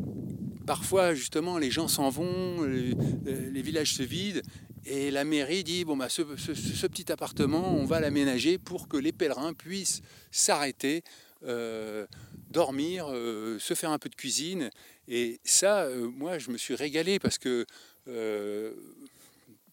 parfois 0.64 1.12
justement 1.12 1.59
les 1.59 1.73
gens 1.73 1.88
s'en 1.88 2.09
vont, 2.09 2.62
les 2.62 3.62
villages 3.62 3.95
se 3.95 4.04
vident 4.04 4.42
et 4.87 5.11
la 5.11 5.25
mairie 5.25 5.65
dit 5.65 5.85
bon 5.85 5.97
bah 5.97 6.09
ce, 6.09 6.23
petit 6.23 7.13
appartement 7.13 7.75
on 7.75 7.85
va 7.85 8.01
l'aménager 8.01 8.59
pour 8.59 8.89
que 8.89 8.97
les 8.97 9.13
pèlerins 9.13 9.53
puissent 9.53 10.03
s'arrêter, 10.31 11.03
euh, 11.45 12.07
dormir, 12.51 13.07
euh, 13.11 13.59
se 13.59 13.75
faire 13.75 13.91
un 13.91 13.99
peu 13.99 14.09
de 14.09 14.15
cuisine 14.15 14.71
et 15.09 15.41
ça 15.45 15.83
euh, 15.83 16.09
moi 16.09 16.39
je 16.39 16.51
me 16.51 16.57
suis 16.57 16.75
régalé 16.75 17.19
parce 17.19 17.39
que 17.39 17.67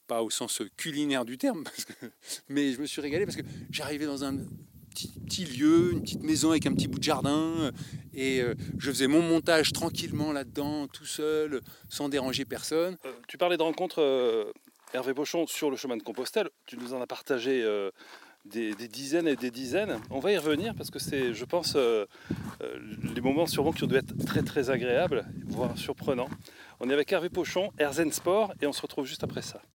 pas 0.07 0.21
au 0.23 0.29
sens 0.29 0.61
culinaire 0.77 1.25
du 1.25 1.37
terme, 1.37 1.63
mais 2.49 2.73
je 2.73 2.79
me 2.79 2.85
suis 2.85 3.01
régalé 3.01 3.25
parce 3.25 3.37
que 3.37 3.43
j'arrivais 3.71 4.05
dans 4.05 4.23
un 4.23 4.37
petit, 5.27 5.45
lieu, 5.45 5.91
une 5.91 6.01
petite 6.01 6.23
maison 6.23 6.51
avec 6.51 6.65
un 6.65 6.73
petit 6.73 6.87
bout 6.87 6.97
de 6.97 7.03
jardin, 7.03 7.71
et 8.13 8.41
je 8.77 8.91
faisais 8.91 9.07
mon 9.07 9.21
montage 9.21 9.73
tranquillement 9.73 10.31
là-dedans, 10.31 10.87
tout 10.87 11.05
seul, 11.05 11.61
sans 11.89 12.09
déranger 12.09 12.45
personne. 12.45 12.97
Tu 13.27 13.37
parlais 13.37 13.57
de 13.57 13.63
rencontres, 13.63 14.53
Hervé 14.93 15.13
Pochon, 15.13 15.45
sur 15.47 15.69
le 15.69 15.75
chemin 15.75 15.97
de 15.97 16.03
Compostelle. 16.03 16.49
Tu 16.65 16.77
nous 16.77 16.93
en 16.93 17.01
as 17.01 17.07
partagé 17.07 17.61
euh, 17.61 17.91
des, 18.45 18.73
dizaines 18.73 19.27
et 19.27 19.35
des 19.35 19.51
dizaines. 19.51 19.99
On 20.09 20.19
va 20.19 20.31
y 20.31 20.37
revenir 20.37 20.73
parce 20.75 20.89
que 20.89 20.97
c'est, 20.97 21.33
je 21.33 21.43
pense, 21.43 21.73
euh, 21.75 22.05
euh, 22.61 22.79
les 23.13 23.19
moments 23.19 23.47
sûrement 23.47 23.73
qui 23.73 23.83
ont 23.83 23.87
dû 23.87 23.95
être 23.95 24.17
très 24.25 24.43
très 24.43 24.69
agréables, 24.69 25.25
voire 25.45 25.77
surprenants. 25.77 26.29
On 26.79 26.89
est 26.89 26.93
avec 26.93 27.11
Hervé 27.11 27.29
Pochon, 27.29 27.71
Erzen 27.77 28.13
Sport, 28.13 28.53
et 28.61 28.67
on 28.67 28.71
se 28.71 28.81
retrouve 28.81 29.05
juste 29.05 29.25
après 29.25 29.41
ça. 29.41 29.61